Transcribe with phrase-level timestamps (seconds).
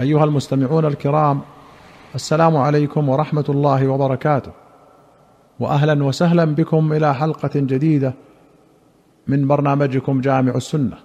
[0.00, 1.40] أيها المستمعون الكرام
[2.14, 4.52] السلام عليكم ورحمة الله وبركاته.
[5.60, 8.14] واهلا وسهلا بكم إلى حلقة جديدة
[9.26, 10.96] من برنامجكم جامع السنة.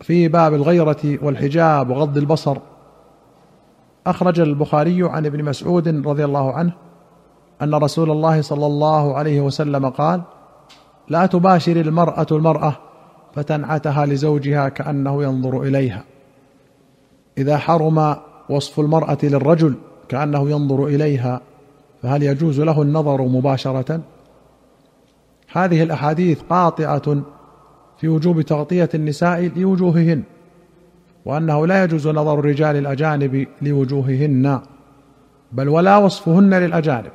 [0.00, 2.56] في باب الغيرة والحجاب وغض البصر
[4.06, 6.72] أخرج البخاري عن ابن مسعود رضي الله عنه
[7.62, 10.22] أن رسول الله صلى الله عليه وسلم قال
[11.08, 12.76] لا تباشر المرأة المرأة
[13.34, 16.04] فتنعتها لزوجها كأنه ينظر إليها.
[17.38, 18.16] إذا حرم
[18.48, 19.74] وصف المرأة للرجل
[20.08, 21.40] كأنه ينظر إليها
[22.02, 24.00] فهل يجوز له النظر مباشرة؟
[25.52, 27.22] هذه الأحاديث قاطعة
[27.98, 30.22] في وجوب تغطية النساء لوجوههن
[31.24, 34.60] وأنه لا يجوز نظر الرجال الأجانب لوجوههن
[35.52, 37.12] بل ولا وصفهن للأجانب.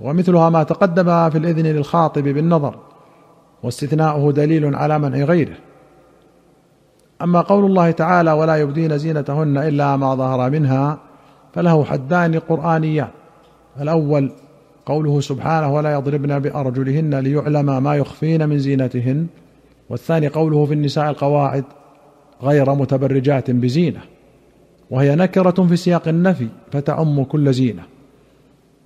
[0.00, 2.78] ومثلها ما تقدم في الإذن للخاطب بالنظر
[3.62, 5.56] واستثناؤه دليل على منع غيره.
[7.22, 10.98] أما قول الله تعالى ولا يبدين زينتهن إلا ما ظهر منها
[11.52, 13.08] فله حدان قرآنيان.
[13.80, 14.32] الأول
[14.86, 19.26] قوله سبحانه ولا يضربن بأرجلهن ليعلم ما يخفين من زينتهن.
[19.90, 21.64] والثاني قوله في النساء القواعد
[22.42, 24.00] غير متبرجات بزينة.
[24.90, 27.82] وهي نكرة في سياق النفي فتعم كل زينة.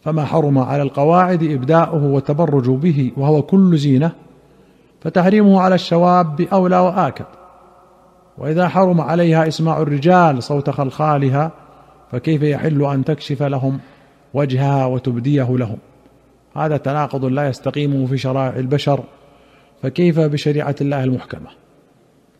[0.03, 4.13] فما حرم على القواعد إبداؤه والتبرج به وهو كل زينة
[5.01, 7.42] فتحريمه على الشواب اولى وآكد.
[8.39, 11.51] وإذا حرم عليها اسماع الرجال صوت خلخالها
[12.13, 13.81] فكيف يحل أن تكشف لهم
[14.35, 15.79] وجهها وتبديه لهم؟
[16.57, 19.01] هذا تناقض لا يستقيم في شرائع البشر
[19.83, 21.49] فكيف بشريعة الله المحكمة؟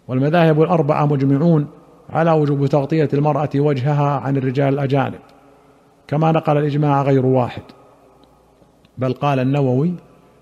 [0.09, 1.67] والمذاهب الأربعة مجمعون
[2.11, 5.19] على وجوب تغطية المرأة وجهها عن الرجال الأجانب
[6.09, 7.63] كما نقل الإجماع غير واحد.
[8.99, 9.95] بل قال النووي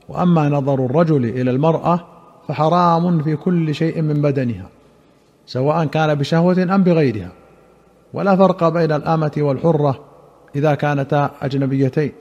[0.08, 2.00] وأما نظر الرجل إلى المرأة
[2.48, 4.66] فحرام في كل شيء من بدنها.
[5.50, 7.32] سواء كان بشهوة أم بغيرها.
[8.14, 10.00] ولا فرق بين الآمة والحرة
[10.56, 12.12] إذا كانتا أجنبيتين.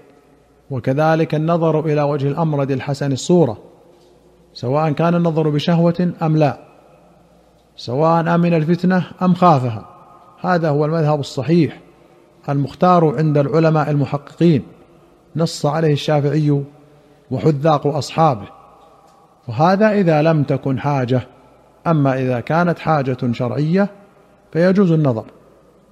[0.72, 3.58] وكذلك النظر إلى وجه الامرد الحسن الصورة.
[4.54, 6.58] سواء كان النظر بشهوة أم لا.
[7.76, 9.86] سواء آمن الفتنة أم خافها.
[10.42, 11.80] هذا هو المذهب الصحيح
[12.50, 14.64] المختار عند العلماء المحققين.
[15.36, 16.64] نص عليه الشافعي
[17.32, 18.48] وحذاق أصحابه.
[19.48, 21.22] وهذا إذا لم تكن حاجة
[21.92, 23.90] أما إذا كانت حاجة شرعية
[24.52, 25.26] فيجوز النظر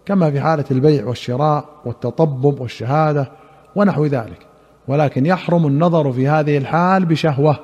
[0.05, 3.31] كما في حالة البيع والشراء والتطبب والشهادة
[3.75, 4.47] ونحو ذلك.
[4.87, 7.59] ولكن يحرم النظر في هذه الحال بشهوة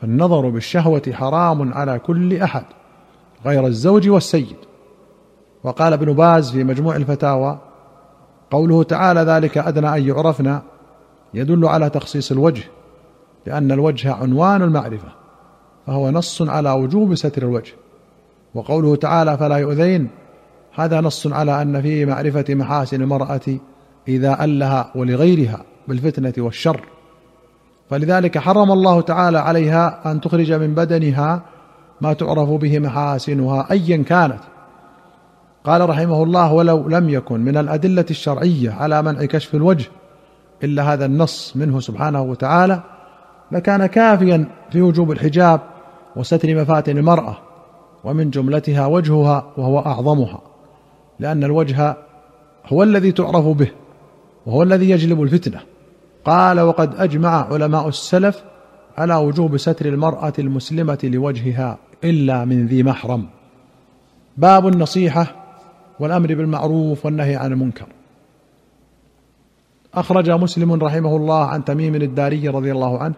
[0.00, 2.64] فالنظر بالشهوة حرام على كل أحد
[3.46, 4.56] غير الزوج والسيد.
[5.64, 7.58] وقال ابن باز في مجموع الفتاوى
[8.50, 10.62] قوله تعالى ذلك أدنى أن يعرفنا
[11.34, 12.64] يدل على تخصيص الوجه
[13.46, 15.25] لأن الوجه عنوان المعرفة.
[15.86, 17.72] فهو نص على وجوب ستر الوجه.
[18.54, 20.08] وقوله تعالى فلا يؤذين
[20.74, 23.58] هذا نص على أن فيه معرفة محاسن المرأة
[24.08, 26.80] إذا ألها ولغيرها بالفتنة والشر.
[27.90, 31.42] فلذلك حرم الله تعالى عليها أن تخرج من بدنها
[32.00, 34.40] ما تعرف به محاسنها ايا كانت.
[35.66, 39.86] قال رحمه الله ولو لم يكن من الأدلة الشرعية على منع كشف الوجه
[40.64, 42.82] إلا هذا النص منه سبحانه وتعالى
[43.52, 45.60] لكان كافيا في وجوب الحجاب
[46.16, 47.38] وستر مفاتن المرأة
[48.04, 50.40] ومن جملتها وجهها وهو أعظمها
[51.20, 51.96] لأن الوجه
[52.66, 53.70] هو الذي تعرف به
[54.46, 55.60] وهو الذي يجلب الفتنة.
[56.24, 58.44] قال وقد أجمع علماء السلف
[58.98, 63.26] على وجوب ستر المرأة المسلمة لوجهها إلا من ذي محرم.
[64.36, 65.26] باب النصيحة
[66.00, 67.86] والأمر بالمعروف والنهي عن المنكر.
[69.94, 73.14] أخرج مسلم رحمه الله عن تميم الداري رضي الله عنه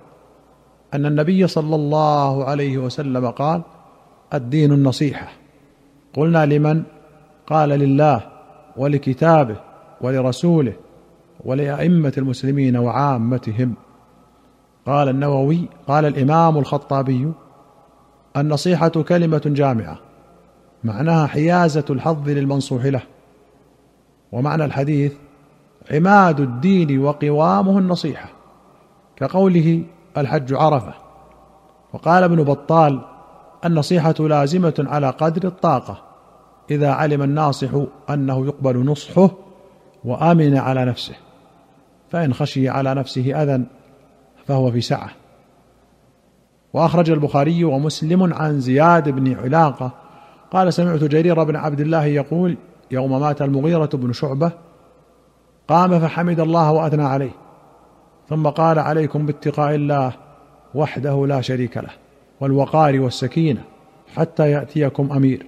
[0.94, 3.62] أن النبي صلى الله عليه وسلم قال
[4.34, 5.28] الدين النصيحة.
[6.15, 6.82] قلنا لمن؟
[7.47, 8.21] قال لله
[8.76, 9.56] ولكتابه
[10.00, 10.72] ولرسوله
[11.44, 13.75] ولأئمة المسلمين وعامتهم.
[14.87, 17.32] قال النووي قال الإمام الخطابي
[18.37, 19.98] النصيحة كلمة جامعة
[20.84, 23.03] معناها حيازة الحظ للمنصوح له.
[24.33, 25.13] ومعنى الحديث
[25.91, 28.28] عماد الدين وقوامه النصيحة
[29.16, 29.83] كقوله
[30.18, 30.94] الحج عرفة.
[31.92, 33.00] وقال ابن بطال
[33.65, 36.03] النصيحة لازمة على قدر الطاقة.
[36.70, 37.68] إذا علم الناصح
[38.10, 39.30] أنه يقبل نصحه
[40.04, 41.15] وآمن على نفسه.
[42.10, 43.65] فإن خشي على نفسه أذى
[44.47, 45.10] فهو في سعة.
[46.72, 49.91] وأخرج البخاري ومسلم عن زياد بن علاقة.
[50.50, 52.56] قال سمعت جرير بن عبد الله يقول
[52.91, 54.53] يوم مات المغيرة بن شعبة
[55.68, 57.30] قام فحمد الله وأثنى عليه.
[58.28, 60.13] ثم قال عليكم باتقاء الله
[60.75, 61.91] وحده لا شريك له
[62.41, 63.63] والوقار والسكينة
[64.16, 65.47] حتى يأتيكم أمير.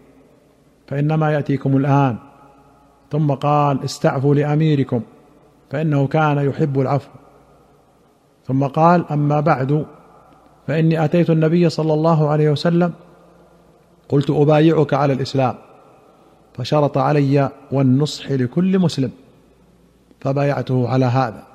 [0.87, 2.17] فإنما يأتيكم الآن.
[3.13, 5.01] ثم قال استعفوا لأميركم
[5.71, 7.11] فإنه كان يحب العفو.
[8.47, 9.87] ثم قال أما بعد
[10.67, 12.93] فإني أتيت النبي صلى الله عليه وسلم
[14.09, 15.55] قلت أبايعك على الإسلام
[16.55, 19.11] فشرط علي والنصح لكل مسلم
[20.21, 21.50] فبايعته على هذا.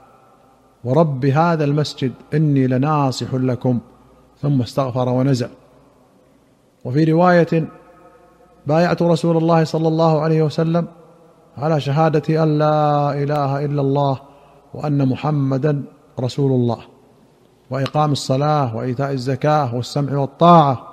[0.86, 3.80] ورب هذا المسجد إني لناصح لكم.
[4.42, 5.50] ثم استغفر ونزل.
[6.86, 7.68] وفي رواية
[8.68, 10.88] بايعت رسول الله صلى الله عليه وسلم
[11.58, 14.20] على شهادة أن لا إله إلا الله
[14.74, 15.84] وأن محمدا
[16.20, 16.78] رسول الله
[17.70, 20.88] وإقام الصلاة وإيتاء الزكاة والسمع والطاعة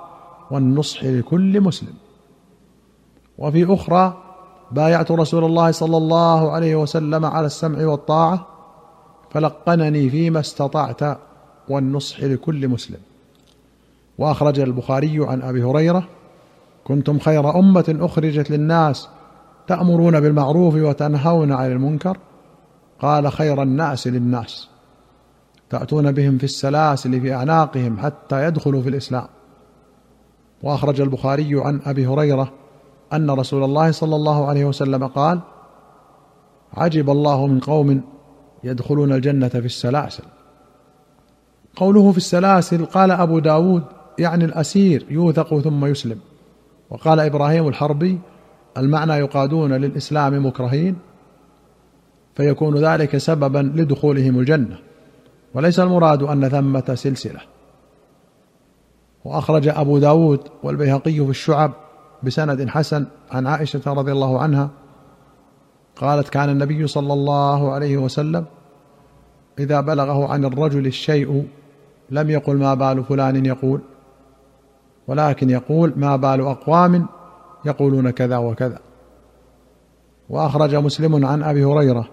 [0.51, 1.93] والنصح لكل مسلم.
[3.37, 4.13] وفي أخرى
[4.71, 8.52] بايعت رسول الله صلى الله عليه وسلم على السمع والطاعة
[9.33, 11.17] فلقنني فيما استطعت
[11.69, 12.99] والنصح لكل مسلم.
[14.17, 16.07] وأخرج البخاري عن أبي هريرة
[16.83, 19.09] كنتم خير أمة أخرجت للناس
[19.67, 22.17] تأمرون بالمعروف وتنهون عن المنكر.
[22.99, 24.69] قال خير الناس للناس
[25.69, 29.27] تأتون بهم في السلاسل في أعناقهم حتى يدخلوا في الإسلام.
[30.63, 32.51] وأخرج البخاري عن أبي هريرة
[33.13, 35.39] أن رسول الله صلى الله عليه وسلم قال
[36.73, 38.01] عجب الله من قوم
[38.63, 40.23] يدخلون الجنة في السلاسل.
[41.75, 43.83] قوله في السلاسل قال أبو داود
[44.19, 46.19] يعني الأسير يوثق ثم يسلم.
[46.89, 48.19] وقال إبراهيم الحربي
[48.77, 50.95] المعنى يقادون للإسلام مكرهين
[52.35, 54.77] فيكون ذلك سببا لدخولهم الجنة.
[55.53, 57.39] وليس المراد أن ثمة سلسلة.
[59.25, 61.71] وأخرج أبو داود والبيهقي في الشعب
[62.23, 64.69] بسند حسن عن عائشة رضي الله عنها
[65.95, 68.45] قالت كان النبي صلى الله عليه وسلم
[69.59, 71.47] إذا بلغه عن الرجل الشيء
[72.09, 73.81] لم يقل ما بال فلان يقول
[75.07, 77.05] ولكن يقول ما بال أقوام
[77.65, 78.79] يقولون كذا وكذا.
[80.29, 82.09] وأخرج مسلم عن أبي هريرة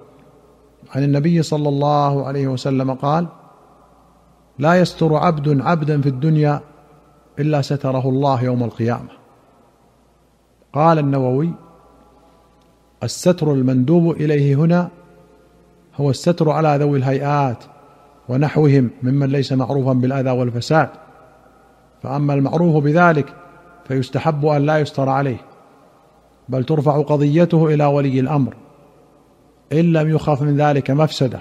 [0.94, 3.26] عن النبي صلى الله عليه وسلم قال
[4.58, 6.60] لا يستر عبد عبدا في الدنيا
[7.38, 9.08] إلا ستره الله يوم القيامة.
[10.72, 11.54] قال النووي
[13.02, 14.88] الستر المندوب إليه هنا
[15.96, 17.64] هو الستر على ذوي الهيئات
[18.28, 20.88] ونحوهم ممن ليس معروفا بالأذى والفساد.
[22.02, 23.34] فأما المعروف بذلك
[23.88, 25.40] فيستحب أن لا يستر عليه
[26.48, 28.54] بل ترفع قضيته إلى ولي الأمر
[29.72, 31.40] إن لم يخف من ذلك مفسدة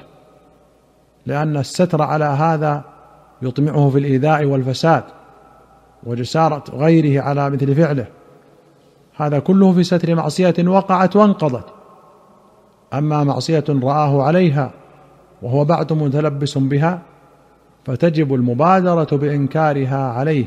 [1.25, 2.83] لأن الستر على هذا
[3.41, 5.03] يطمعه في الإيذاء والفساد
[6.03, 8.07] وجسارة غيره على مثل فعله.
[9.19, 11.65] هذا كله في ستر معصية وقعت وانقضت.
[12.93, 14.71] أما معصية رآه عليها
[15.41, 17.01] وهو بعد متلبس بها
[17.85, 20.45] فتجب المبادرة بإنكارها عليه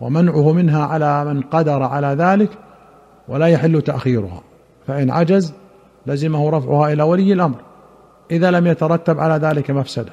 [0.00, 2.50] ومنعه منها على من قدر على ذلك
[3.28, 4.40] ولا يحل تأخيرها.
[4.86, 5.54] فإن عجز
[6.06, 7.56] لزمه رفعها إلى ولي الأمر
[8.30, 10.12] إذا لم يترتب على ذلك مفسدة.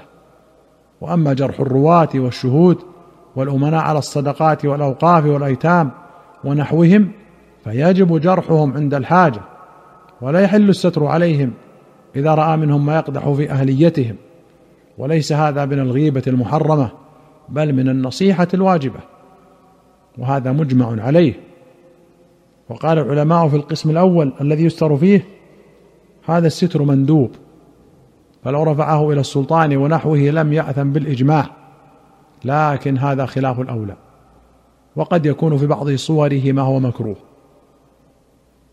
[1.01, 2.77] وأما جرح الرواة والشهود
[3.35, 5.91] والأمناء على الصدقات والأوقاف والأيتام
[6.43, 7.11] ونحوهم
[7.63, 9.41] فيجب جرحهم عند الحاجة
[10.21, 11.53] ولا يحل الستر عليهم
[12.15, 14.15] إذا رأى منهم ما يقدح في أهليتهم.
[14.97, 16.89] وليس هذا من الغيبة المحرمة
[17.49, 18.99] بل من النصيحة الواجبة
[20.17, 21.33] وهذا مجمع عليه.
[22.69, 25.25] وقال العلماء في القسم الأول الذي يستر فيه
[26.25, 27.31] هذا الستر مندوب
[28.43, 31.45] فلو رفعه إلى السلطان ونحوه لم يأثم بالإجماع
[32.45, 33.95] لكن هذا خلاف الأولى.
[34.95, 37.30] وقد يكون في بعض صوره ما هو مكروه.